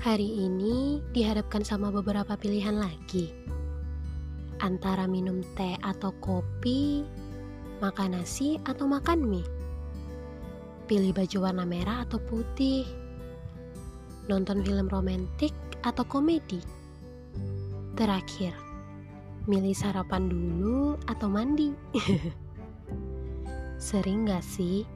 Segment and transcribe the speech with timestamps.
[0.00, 3.36] Hari ini dihadapkan sama beberapa pilihan lagi.
[4.64, 7.04] Antara minum teh atau kopi,
[7.84, 9.44] makan nasi atau makan mie.
[10.88, 12.88] Pilih baju warna merah atau putih.
[14.24, 15.52] Nonton film romantik
[15.84, 16.64] atau komedi.
[17.92, 18.56] Terakhir,
[19.44, 21.76] milih sarapan dulu atau mandi.
[23.76, 24.88] Sering gak sih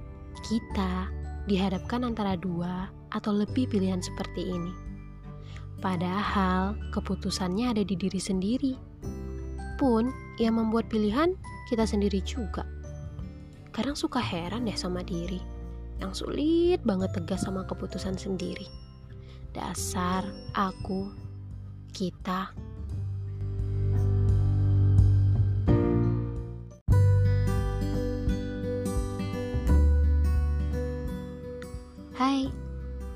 [0.48, 1.12] kita
[1.44, 4.83] dihadapkan antara dua atau lebih pilihan seperti ini?
[5.84, 8.72] Padahal keputusannya ada di diri sendiri.
[9.76, 10.08] Pun
[10.40, 11.36] yang membuat pilihan
[11.68, 12.64] kita sendiri juga.
[13.68, 15.44] Kadang suka heran deh sama diri
[16.00, 18.64] yang sulit banget tegas sama keputusan sendiri.
[19.52, 20.24] Dasar
[20.56, 21.12] aku,
[21.92, 22.56] kita,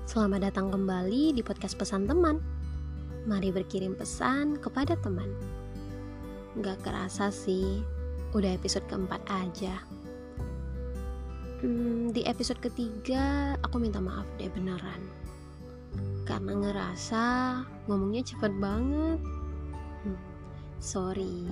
[0.08, 2.40] selamat datang kembali di podcast pesan teman.
[3.28, 5.28] Mari berkirim pesan kepada teman.
[6.64, 7.84] Gak kerasa sih,
[8.32, 9.76] udah episode keempat aja.
[11.60, 15.04] Hmm, di episode ketiga, aku minta maaf deh beneran.
[16.24, 17.24] Karena ngerasa
[17.84, 19.20] ngomongnya cepet banget.
[20.08, 20.20] Hmm,
[20.80, 21.44] sorry.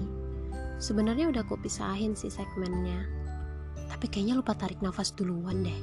[0.80, 3.04] Sebenarnya udah aku pisahin sih segmennya.
[3.92, 5.80] Tapi kayaknya lupa tarik nafas duluan deh.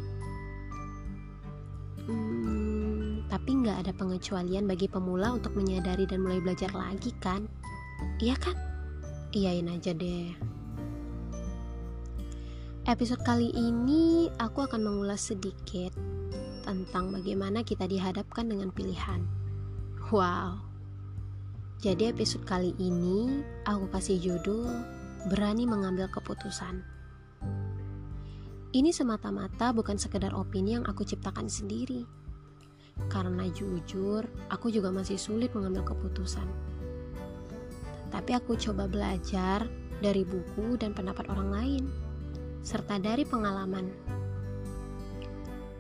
[2.10, 2.73] Hmm,
[3.34, 7.50] tapi nggak ada pengecualian bagi pemula untuk menyadari dan mulai belajar lagi kan?
[8.22, 8.54] Iya kan?
[9.34, 10.30] Iyain aja deh.
[12.86, 15.98] Episode kali ini aku akan mengulas sedikit
[16.62, 19.26] tentang bagaimana kita dihadapkan dengan pilihan.
[20.14, 20.62] Wow.
[21.82, 24.70] Jadi episode kali ini aku kasih judul
[25.34, 26.86] Berani Mengambil Keputusan.
[28.78, 32.23] Ini semata-mata bukan sekedar opini yang aku ciptakan sendiri
[33.10, 36.46] karena jujur, aku juga masih sulit mengambil keputusan.
[38.14, 39.66] Tapi aku coba belajar
[40.02, 41.84] dari buku dan pendapat orang lain,
[42.62, 43.90] serta dari pengalaman.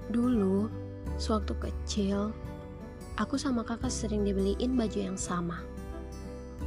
[0.09, 0.69] Dulu,
[1.17, 2.33] sewaktu kecil,
[3.17, 5.61] aku sama kakak sering dibeliin baju yang sama.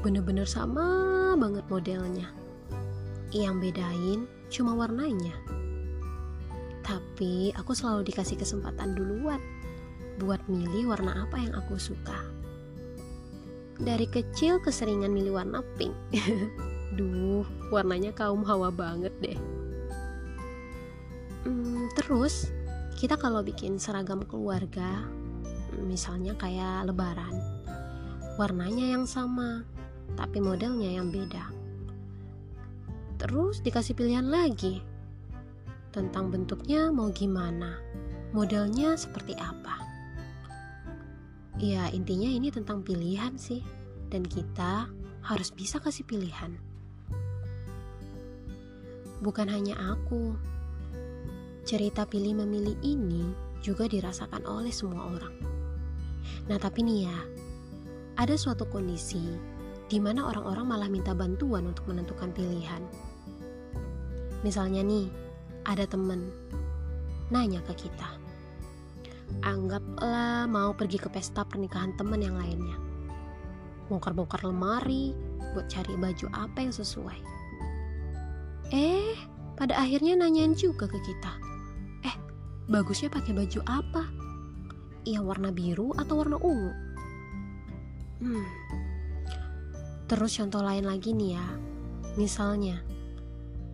[0.03, 2.31] Bener-bener sama banget modelnya.
[3.35, 5.35] Yang bedain cuma warnanya.
[6.87, 9.43] Tapi aku selalu dikasih kesempatan duluan
[10.17, 12.17] buat milih warna apa yang aku suka.
[13.77, 15.93] Dari kecil keseringan milih warna pink.
[16.97, 19.39] Duh, warnanya kaum hawa banget deh.
[21.45, 22.49] Hmm, terus,
[22.97, 25.05] kita kalau bikin seragam keluarga,
[25.85, 27.37] misalnya kayak lebaran,
[28.41, 29.63] warnanya yang sama,
[30.17, 31.53] tapi modelnya yang beda.
[33.21, 34.81] Terus dikasih pilihan lagi
[35.93, 37.81] tentang bentuknya mau gimana,
[38.33, 39.86] modelnya seperti apa.
[41.57, 43.65] Ya, intinya ini tentang pilihan sih,
[44.13, 44.93] dan kita
[45.25, 46.53] harus bisa kasih pilihan.
[49.25, 50.37] Bukan hanya aku,
[51.65, 53.33] cerita pilih memilih ini
[53.65, 55.35] juga dirasakan oleh semua orang.
[56.47, 57.19] Nah, tapi nih ya,
[58.21, 59.25] ada suatu kondisi
[59.89, 62.85] di mana orang-orang malah minta bantuan untuk menentukan pilihan.
[64.45, 65.09] Misalnya nih,
[65.65, 66.29] ada temen
[67.33, 68.21] nanya ke kita,
[69.43, 72.79] Anggaplah mau pergi ke pesta pernikahan teman yang lainnya.
[73.87, 75.15] Bongkar-bongkar lemari
[75.55, 77.21] buat cari baju apa yang sesuai.
[78.75, 79.15] Eh,
[79.55, 81.33] pada akhirnya nanyain juga ke kita.
[82.03, 82.17] Eh,
[82.67, 84.03] bagusnya pakai baju apa?
[85.07, 86.73] Yang warna biru atau warna ungu?
[88.27, 88.47] Hmm.
[90.11, 91.47] Terus contoh lain lagi nih ya.
[92.19, 92.83] Misalnya,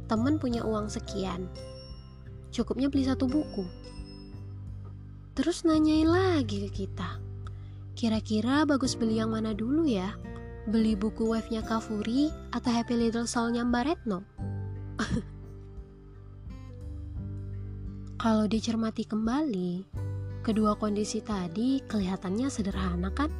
[0.09, 1.49] temen punya uang sekian.
[2.53, 3.65] Cukupnya beli satu buku
[5.33, 7.17] Terus nanyain lagi ke kita.
[7.97, 10.13] Kira-kira bagus beli yang mana dulu ya?
[10.69, 14.21] Beli buku wave-nya Kafuri atau Happy Little Soul-nya Mbak Retno?
[18.23, 19.89] Kalau dicermati kembali,
[20.45, 23.33] kedua kondisi tadi kelihatannya sederhana kan?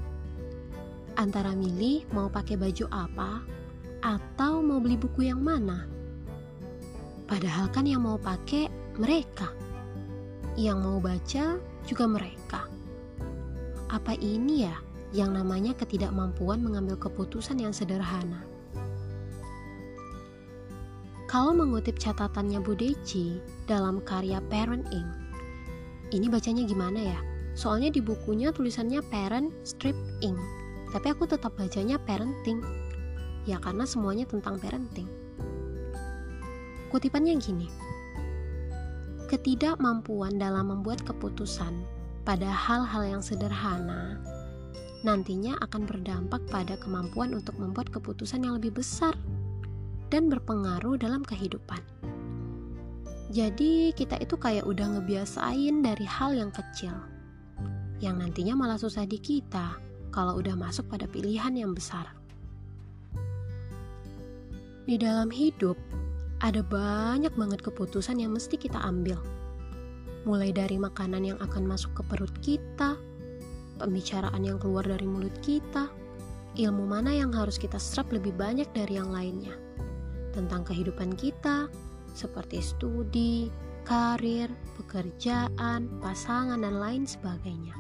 [1.21, 3.45] Antara milih mau pakai baju apa
[4.01, 5.85] atau mau beli buku yang mana.
[7.29, 9.53] Padahal kan yang mau pakai mereka.
[10.57, 12.67] Yang mau baca juga mereka.
[13.93, 14.77] Apa ini ya
[15.13, 18.45] yang namanya ketidakmampuan mengambil keputusan yang sederhana?
[21.29, 25.11] Kalau mengutip catatannya Bu Deci dalam karya Parent Inc.
[26.13, 27.21] Ini bacanya gimana ya?
[27.57, 30.37] Soalnya di bukunya tulisannya Parent Strip Inc.
[30.93, 32.61] Tapi aku tetap bacanya Parenting.
[33.49, 35.09] Ya karena semuanya tentang parenting.
[36.93, 37.92] Kutipannya gini
[39.33, 41.73] ketidakmampuan dalam membuat keputusan
[42.29, 44.21] pada hal-hal yang sederhana
[45.03, 49.17] nantinya akan berdampak pada kemampuan untuk membuat keputusan yang lebih besar
[50.13, 51.81] dan berpengaruh dalam kehidupan.
[53.33, 56.93] Jadi, kita itu kayak udah ngebiasain dari hal yang kecil,
[57.99, 59.81] yang nantinya malah susah di kita
[60.13, 62.13] kalau udah masuk pada pilihan yang besar.
[64.85, 65.81] Di dalam hidup,
[66.43, 69.15] ada banyak banget keputusan yang mesti kita ambil.
[70.27, 72.99] Mulai dari makanan yang akan masuk ke perut kita,
[73.79, 75.87] pembicaraan yang keluar dari mulut kita,
[76.59, 79.55] ilmu mana yang harus kita serap lebih banyak dari yang lainnya,
[80.35, 81.71] tentang kehidupan kita,
[82.11, 83.47] seperti studi,
[83.87, 84.51] karir,
[84.83, 87.75] pekerjaan, pasangan, dan lain sebagainya.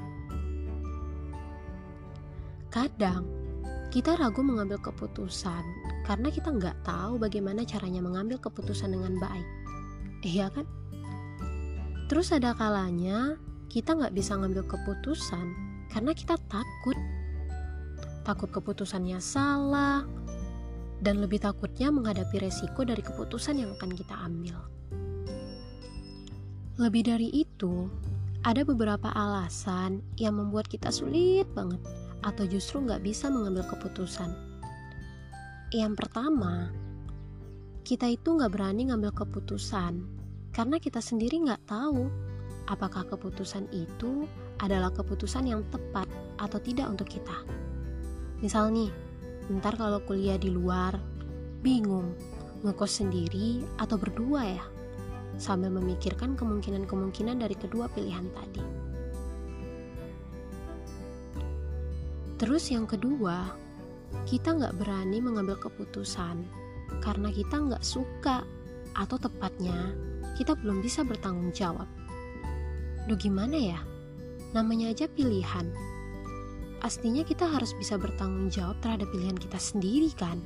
[2.71, 3.27] Kadang
[3.91, 5.67] kita ragu mengambil keputusan
[6.03, 9.49] karena kita nggak tahu bagaimana caranya mengambil keputusan dengan baik.
[10.23, 10.67] Iya kan?
[12.11, 13.39] Terus ada kalanya
[13.73, 15.47] kita nggak bisa ngambil keputusan
[15.91, 16.99] karena kita takut.
[18.23, 20.07] Takut keputusannya salah,
[21.03, 24.55] dan lebih takutnya menghadapi resiko dari keputusan yang akan kita ambil.
[26.79, 27.91] Lebih dari itu,
[28.47, 31.83] ada beberapa alasan yang membuat kita sulit banget
[32.23, 34.52] atau justru nggak bisa mengambil keputusan.
[35.73, 36.69] Yang pertama,
[37.81, 40.05] kita itu nggak berani ngambil keputusan
[40.53, 42.13] karena kita sendiri nggak tahu
[42.69, 44.29] apakah keputusan itu
[44.61, 46.05] adalah keputusan yang tepat
[46.37, 47.41] atau tidak untuk kita.
[48.45, 48.93] Misal nih,
[49.51, 50.95] Ntar kalau kuliah di luar,
[51.65, 52.15] bingung
[52.63, 54.65] ngekos sendiri atau berdua ya,
[55.35, 58.65] sambil memikirkan kemungkinan-kemungkinan dari kedua pilihan tadi.
[62.39, 63.51] Terus yang kedua,
[64.29, 66.45] kita nggak berani mengambil keputusan
[67.01, 68.45] karena kita nggak suka
[68.93, 69.97] atau tepatnya
[70.37, 71.89] kita belum bisa bertanggung jawab.
[73.09, 73.81] Duh gimana ya?
[74.53, 75.93] Namanya aja pilihan
[76.83, 80.43] pastinya kita harus bisa bertanggung jawab terhadap pilihan kita sendiri kan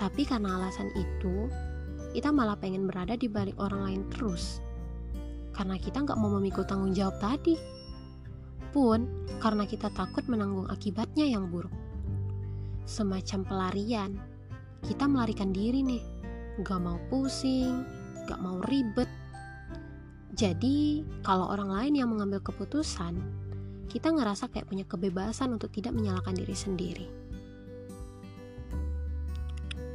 [0.00, 1.52] tapi karena alasan itu
[2.16, 4.64] kita malah pengen berada di balik orang lain terus
[5.52, 7.60] karena kita nggak mau memikul tanggung jawab tadi
[8.74, 9.06] pun
[9.38, 11.70] karena kita takut menanggung akibatnya yang buruk.
[12.90, 14.18] Semacam pelarian.
[14.82, 16.02] Kita melarikan diri nih.
[16.66, 17.86] Gak mau pusing
[18.24, 19.08] gak mau ribet.
[20.34, 23.14] Jadi kalau orang lain yang mengambil keputusan
[23.86, 27.06] kita ngerasa kayak punya kebebasan untuk tidak menyalahkan diri sendiri.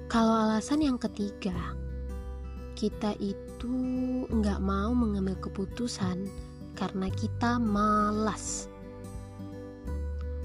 [0.08, 1.76] Kalau alasan yang ketiga,
[2.80, 3.76] kita itu
[4.32, 6.32] nggak mau mengambil keputusan
[6.80, 8.72] karena kita malas.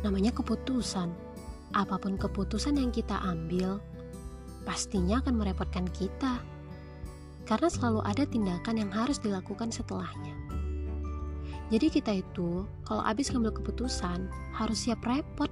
[0.02, 1.14] Namanya keputusan,
[1.70, 3.78] apa pun keputusan yang kita ambil,
[4.66, 6.42] pastinya akan merepotkan kita.
[7.46, 10.34] Karena selalu ada tindakan yang harus dilakukan setelahnya.
[11.70, 15.48] Jadi kita itu kalau habis ngambil keputusan harus siap repot.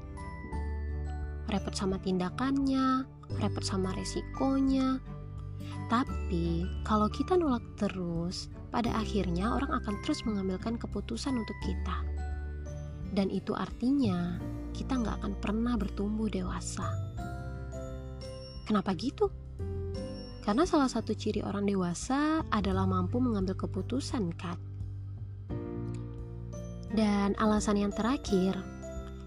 [1.49, 3.07] Repot sama tindakannya,
[3.39, 4.99] repot sama resikonya.
[6.33, 12.01] Tapi kalau kita nolak terus, pada akhirnya orang akan terus mengambilkan keputusan untuk kita.
[13.13, 14.41] Dan itu artinya
[14.73, 16.89] kita nggak akan pernah bertumbuh dewasa.
[18.65, 19.29] Kenapa gitu?
[20.41, 24.57] Karena salah satu ciri orang dewasa adalah mampu mengambil keputusan, kan?
[26.97, 28.57] Dan alasan yang terakhir,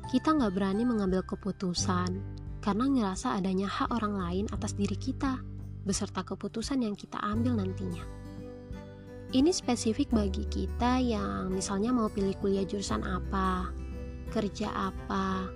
[0.09, 2.17] kita nggak berani mengambil keputusan
[2.65, 5.53] karena ngerasa adanya hak orang lain atas diri kita
[5.85, 8.01] beserta keputusan yang kita ambil nantinya.
[9.31, 13.69] Ini spesifik bagi kita yang misalnya mau pilih kuliah jurusan apa,
[14.33, 15.49] kerja apa,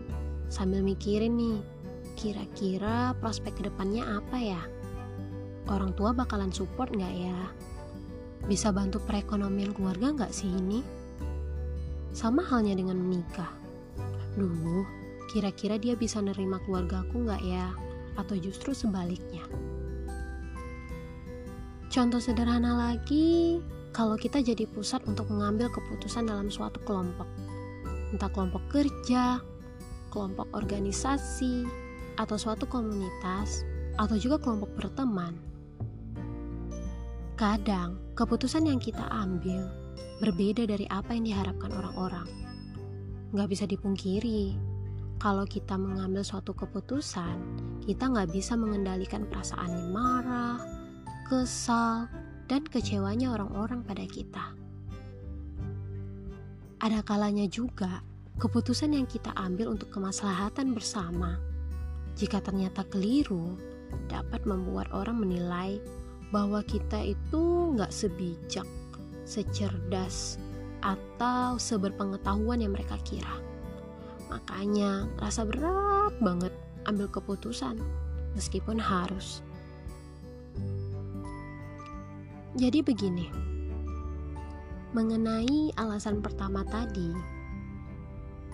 [0.53, 1.59] sambil mikirin nih,
[2.13, 4.61] kira-kira prospek ke depannya apa ya?
[5.69, 7.39] Orang tua bakalan support nggak ya?
[8.45, 10.81] Bisa bantu perekonomian keluarga nggak sih ini?
[12.09, 13.53] Sama halnya dengan menikah.
[14.33, 14.85] Duh,
[15.29, 17.69] kira-kira dia bisa nerima keluarga aku nggak ya?
[18.17, 19.45] Atau justru sebaliknya?
[21.89, 23.57] Contoh sederhana lagi,
[23.97, 27.25] kalau kita jadi pusat untuk mengambil keputusan dalam suatu kelompok.
[28.13, 29.41] Entah kelompok kerja,
[30.13, 31.65] kelompok organisasi,
[32.21, 33.65] atau suatu komunitas,
[33.97, 35.33] atau juga kelompok berteman.
[37.33, 39.65] Kadang, keputusan yang kita ambil
[40.21, 42.29] berbeda dari apa yang diharapkan orang-orang.
[43.33, 44.53] Gak bisa dipungkiri,
[45.17, 47.41] kalau kita mengambil suatu keputusan,
[47.81, 50.78] kita nggak bisa mengendalikan perasaan yang marah,
[51.29, 52.09] kesal,
[52.49, 54.57] dan kecewanya orang-orang pada kita.
[56.81, 58.01] Ada kalanya juga
[58.41, 61.37] keputusan yang kita ambil untuk kemaslahatan bersama,
[62.17, 63.53] jika ternyata keliru,
[64.09, 65.77] dapat membuat orang menilai
[66.33, 68.65] bahwa kita itu nggak sebijak
[69.29, 70.41] secerdas
[70.81, 73.37] atau seberpengetahuan yang mereka kira.
[74.33, 76.53] Makanya rasa berat banget
[76.89, 77.77] ambil keputusan
[78.33, 79.45] meskipun harus.
[82.59, 83.23] Jadi begini,
[84.91, 87.15] mengenai alasan pertama tadi,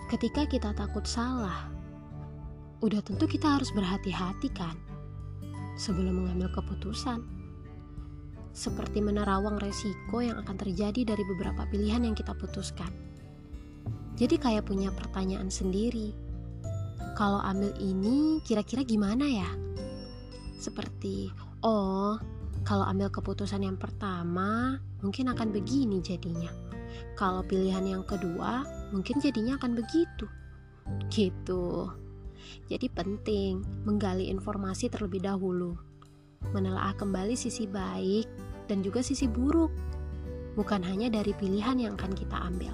[0.06, 1.66] ketika kita takut salah,
[2.86, 4.78] udah tentu kita harus berhati-hati kan
[5.74, 7.18] sebelum mengambil keputusan.
[8.54, 12.94] Seperti menerawang resiko yang akan terjadi dari beberapa pilihan yang kita putuskan.
[14.14, 16.14] Jadi kayak punya pertanyaan sendiri.
[17.18, 19.50] Kalau ambil ini kira-kira gimana ya?
[20.62, 21.26] Seperti,
[21.66, 26.48] oh kalau ambil keputusan yang pertama, mungkin akan begini jadinya.
[27.18, 30.26] Kalau pilihan yang kedua, mungkin jadinya akan begitu.
[31.12, 31.90] Gitu.
[32.70, 35.76] Jadi penting menggali informasi terlebih dahulu.
[36.54, 38.28] Menelaah kembali sisi baik
[38.70, 39.72] dan juga sisi buruk.
[40.54, 42.72] Bukan hanya dari pilihan yang akan kita ambil,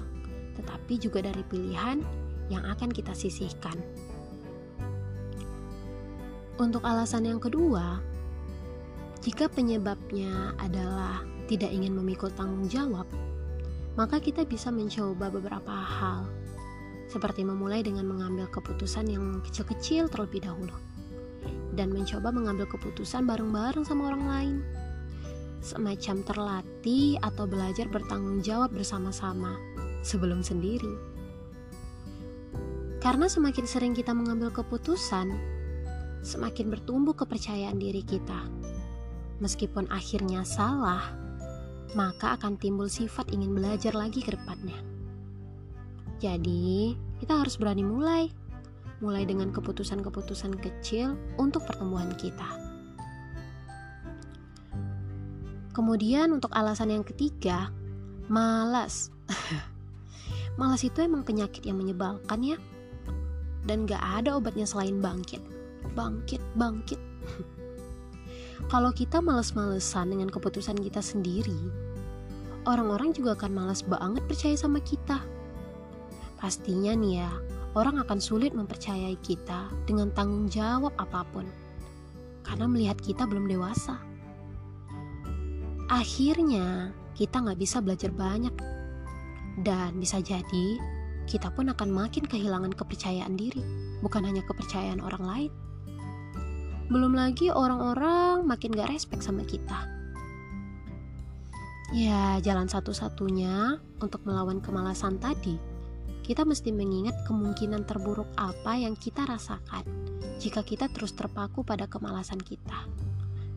[0.55, 1.99] tetapi juga dari pilihan
[2.47, 3.75] yang akan kita sisihkan.
[6.55, 7.99] Untuk alasan yang kedua,
[9.23, 13.07] jika penyebabnya adalah tidak ingin memikul tanggung jawab,
[13.95, 16.27] maka kita bisa mencoba beberapa hal,
[17.07, 20.75] seperti memulai dengan mengambil keputusan yang kecil-kecil terlebih dahulu,
[21.71, 24.57] dan mencoba mengambil keputusan bareng-bareng sama orang lain,
[25.63, 29.55] semacam terlatih atau belajar bertanggung jawab bersama-sama
[30.03, 31.15] sebelum sendiri.
[32.99, 35.31] Karena semakin sering kita mengambil keputusan,
[36.27, 38.62] semakin bertumbuh kepercayaan diri kita
[39.43, 41.11] Meskipun akhirnya salah,
[41.99, 44.79] maka akan timbul sifat ingin belajar lagi ke depannya.
[46.23, 48.31] Jadi, kita harus berani mulai.
[49.03, 52.47] Mulai dengan keputusan-keputusan kecil untuk pertumbuhan kita.
[55.75, 57.67] Kemudian untuk alasan yang ketiga,
[58.31, 59.11] malas.
[60.61, 62.57] malas itu emang penyakit yang menyebalkan ya.
[63.67, 65.43] Dan gak ada obatnya selain bangkit.
[65.99, 67.01] Bangkit, bangkit.
[68.71, 71.69] Kalau kita males-malesan dengan keputusan kita sendiri,
[72.65, 75.21] orang-orang juga akan males banget percaya sama kita.
[76.39, 77.31] Pastinya nih ya,
[77.77, 81.45] orang akan sulit mempercayai kita dengan tanggung jawab apa pun,
[82.41, 84.01] karena melihat kita belum dewasa.
[85.93, 88.55] Akhirnya, kita nggak bisa belajar banyak,
[89.61, 90.81] dan bisa jadi
[91.29, 93.61] kita pun akan makin kehilangan kepercayaan diri,
[94.01, 95.51] bukan hanya kepercayaan orang lain.
[96.91, 99.87] Belum lagi orang-orang makin gak respect sama kita.
[101.93, 105.61] Ya, jalan satu-satunya untuk melawan kemalasan tadi,
[106.25, 109.85] kita mesti mengingat kemungkinan terburuk apa yang kita rasakan
[110.41, 112.89] jika kita terus terpaku pada kemalasan kita.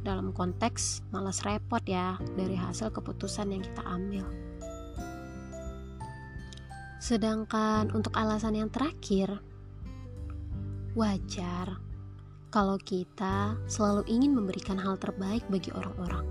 [0.04, 4.26] Dalam konteks malas repot ya dari hasil keputusan yang kita ambil.
[7.00, 9.40] Sedangkan untuk alasan yang terakhir,
[10.92, 11.85] wajar
[12.56, 16.24] kalau kita selalu ingin memberikan hal terbaik bagi orang-orang.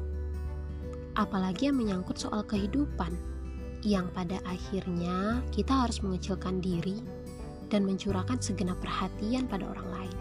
[1.13, 3.13] Apalagi yang menyangkut soal kehidupan,
[3.85, 6.97] yang pada akhirnya kita harus mengecilkan diri
[7.69, 10.17] dan mencurahkan segenap perhatian pada orang lain.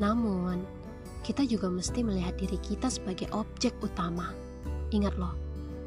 [0.00, 0.64] Namun,
[1.28, 4.32] kita juga mesti melihat diri kita sebagai objek utama.
[4.96, 5.36] Ingat loh,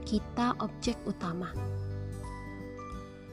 [0.06, 1.50] kita objek utama.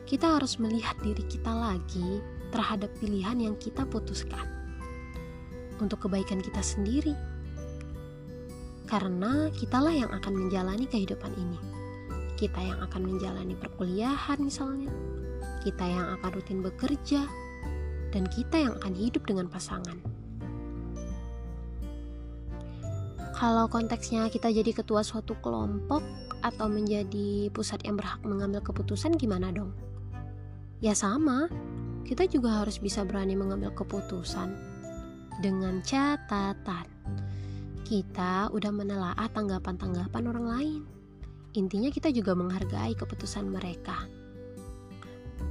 [0.08, 4.57] Kita harus melihat diri kita lagi terhadap pilihan yang kita putuskan
[5.80, 7.14] untuk kebaikan kita sendiri.
[8.88, 11.60] Karena kitalah yang akan menjalani kehidupan ini.
[12.38, 14.88] Kita yang akan menjalani perkuliahan misalnya,
[15.66, 17.26] kita yang akan rutin bekerja,
[18.14, 19.98] dan kita yang akan hidup dengan pasangan.
[23.38, 26.02] Kalau konteksnya kita jadi ketua suatu kelompok
[26.42, 29.70] atau menjadi pusat yang berhak mengambil keputusan gimana dong?
[30.82, 31.46] Ya sama,
[32.02, 34.67] kita juga harus bisa berani mengambil keputusan
[35.38, 36.98] dengan catatan
[37.88, 40.82] kita udah menelaah tanggapan-tanggapan orang lain.
[41.56, 44.04] Intinya kita juga menghargai keputusan mereka.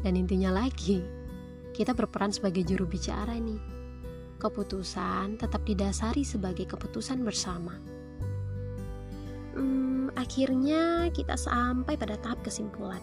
[0.06, 1.02] Dan intinya lagi,
[1.74, 3.58] kita berperan sebagai juru bicara nih.
[4.38, 7.74] Keputusan tetap didasari sebagai keputusan bersama.
[9.58, 13.02] Hmm, akhirnya kita sampai pada tahap kesimpulan.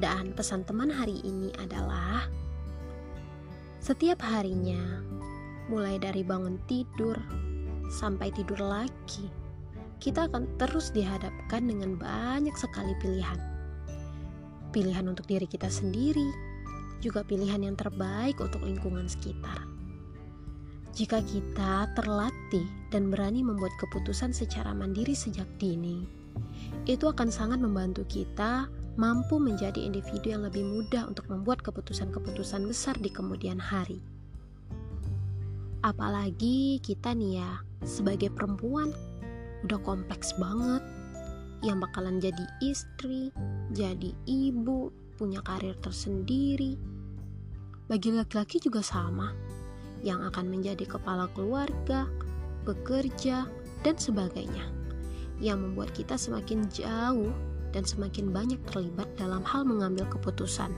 [0.00, 2.24] Dan pesan teman hari ini adalah
[3.80, 5.00] setiap harinya,
[5.72, 7.16] mulai dari bangun tidur
[7.88, 9.32] sampai tidur lagi,
[9.96, 13.40] kita akan terus dihadapkan dengan banyak sekali pilihan.
[14.68, 16.28] Pilihan untuk diri kita sendiri,
[17.00, 19.64] juga pilihan yang terbaik untuk lingkungan sekitar.
[20.92, 26.04] Jika kita terlatih dan berani membuat keputusan secara mandiri sejak dini,
[26.84, 28.68] itu akan sangat membantu kita
[28.98, 34.02] mampu menjadi individu yang lebih mudah untuk membuat keputusan-keputusan besar di kemudian hari.
[35.80, 37.50] Apalagi kita nih ya,
[37.86, 38.92] sebagai perempuan,
[39.64, 40.82] udah kompleks banget
[41.60, 43.32] yang bakalan jadi istri,
[43.72, 46.80] jadi ibu, punya karir tersendiri.
[47.88, 49.32] Bagi laki-laki juga sama,
[50.00, 52.08] yang akan menjadi kepala keluarga,
[52.64, 53.44] bekerja,
[53.80, 54.68] dan sebagainya,
[55.40, 57.32] yang membuat kita semakin jauh
[57.70, 60.70] dan semakin banyak terlibat dalam hal mengambil keputusan.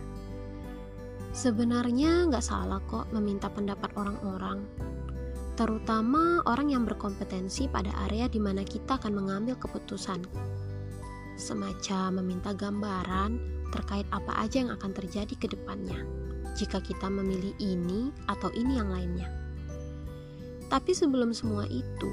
[1.33, 4.69] Sebenarnya nggak salah kok meminta pendapat orang-orang,
[5.57, 10.21] terutama orang yang berkompetensi pada area di mana kita akan mengambil keputusan.
[11.41, 13.41] Semacam meminta gambaran
[13.73, 16.05] terkait apa aja yang akan terjadi ke depannya
[16.53, 19.29] jika kita memilih ini atau ini yang lainnya.
[20.69, 22.13] Tapi sebelum semua itu,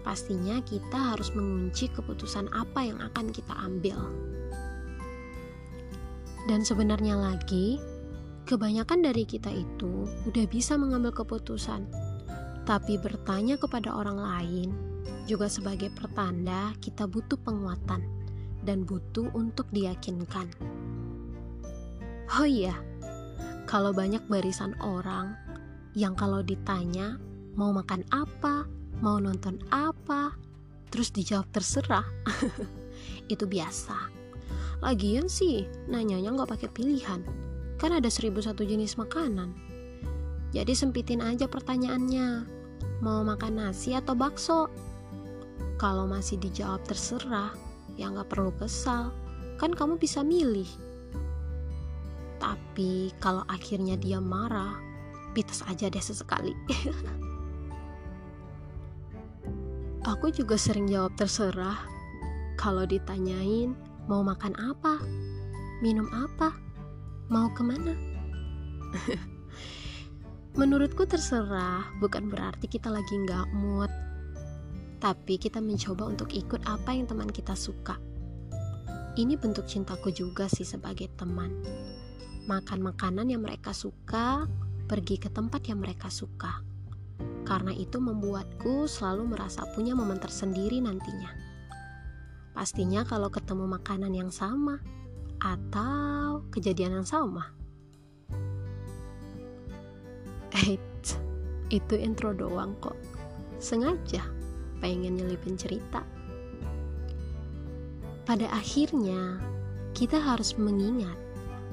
[0.00, 3.98] pastinya kita harus mengunci keputusan apa yang akan kita ambil.
[6.48, 7.76] Dan sebenarnya lagi,
[8.48, 11.84] kebanyakan dari kita itu udah bisa mengambil keputusan,
[12.64, 14.68] tapi bertanya kepada orang lain
[15.28, 18.02] juga sebagai pertanda kita butuh penguatan
[18.64, 20.50] dan butuh untuk diyakinkan.
[22.40, 22.74] Oh iya,
[23.66, 25.34] kalau banyak barisan orang
[25.94, 27.18] yang kalau ditanya
[27.58, 28.66] mau makan apa,
[29.00, 30.36] mau nonton apa,
[30.92, 32.04] terus dijawab terserah.
[33.32, 33.96] itu biasa.
[34.80, 37.20] Lagian sih, nanyanya nggak pakai pilihan.
[37.80, 39.56] Kan ada seribu satu jenis makanan.
[40.52, 42.44] Jadi sempitin aja pertanyaannya.
[43.00, 44.68] Mau makan nasi atau bakso?
[45.80, 47.56] Kalau masih dijawab terserah,
[47.96, 49.12] ya nggak perlu kesal.
[49.56, 50.68] Kan kamu bisa milih.
[52.40, 54.76] Tapi kalau akhirnya dia marah,
[55.32, 56.52] pites aja deh sesekali.
[60.00, 61.76] Aku juga sering jawab terserah
[62.56, 63.76] kalau ditanyain
[64.08, 64.96] mau makan apa,
[65.84, 66.56] minum apa,
[67.28, 67.92] mau ke mana.
[70.58, 73.92] Menurutku terserah bukan berarti kita lagi nggak mood,
[75.04, 78.00] tapi kita mencoba untuk ikut apa yang teman kita suka.
[79.20, 81.52] Ini bentuk cintaku juga sih sebagai teman.
[82.48, 84.48] Makan makanan yang mereka suka,
[84.88, 86.69] pergi ke tempat yang mereka suka
[87.50, 91.34] karena itu membuatku selalu merasa punya momen tersendiri nantinya.
[92.54, 94.78] Pastinya kalau ketemu makanan yang sama
[95.42, 97.50] atau kejadian yang sama.
[100.62, 101.18] Eits,
[101.74, 102.94] itu intro doang kok.
[103.58, 104.22] Sengaja
[104.78, 106.06] pengen nyelipin cerita.
[108.30, 109.42] Pada akhirnya,
[109.90, 111.18] kita harus mengingat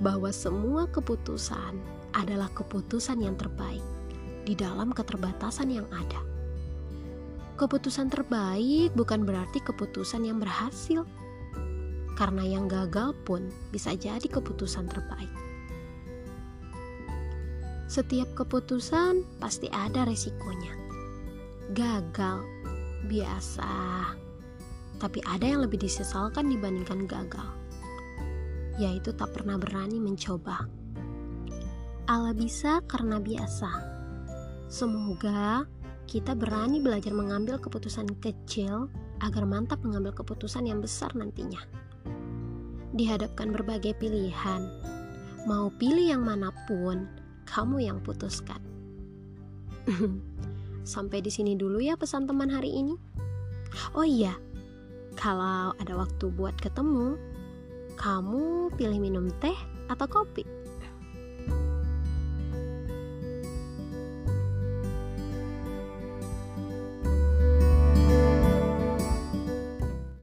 [0.02, 1.78] bahwa semua keputusan
[2.18, 3.86] adalah keputusan yang terbaik
[4.48, 6.24] di dalam keterbatasan yang ada.
[7.60, 11.04] Keputusan terbaik bukan berarti keputusan yang berhasil,
[12.16, 15.28] karena yang gagal pun bisa jadi keputusan terbaik.
[17.92, 20.72] Setiap keputusan pasti ada resikonya.
[21.76, 22.48] Gagal
[23.12, 23.76] biasa,
[24.96, 27.52] tapi ada yang lebih disesalkan dibandingkan gagal,
[28.80, 30.64] yaitu tak pernah berani mencoba.
[32.08, 33.97] Allah bisa karena biasa
[34.68, 35.64] Semoga
[36.12, 38.92] kita berani belajar mengambil keputusan kecil
[39.24, 41.64] agar mantap mengambil keputusan yang besar nantinya.
[42.92, 44.68] Dihadapkan berbagai pilihan,
[45.48, 47.08] mau pilih yang mana pun,
[47.48, 48.60] kamu yang putuskan.
[50.84, 52.96] Sampai di sini dulu ya pesan teman hari ini.
[53.96, 54.36] Oh iya,
[55.16, 57.16] kalau ada waktu buat ketemu,
[57.96, 59.56] kamu pilih minum teh
[59.88, 60.57] atau kopi?